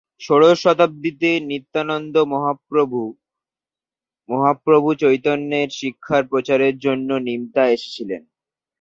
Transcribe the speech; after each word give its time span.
ষোড়শ 0.21 0.57
শতাব্দীতে, 0.63 1.29
নিত্যানন্দ 1.49 2.15
মহাপ্রভু 2.33 3.01
মহাপ্রভু 4.29 4.89
চৈতন্যের 5.01 5.69
শিক্ষার 5.71 6.23
প্রচারের 6.27 6.75
জন্য 6.77 7.09
নিমতায় 7.27 7.73
এসেছিলেন। 7.73 8.21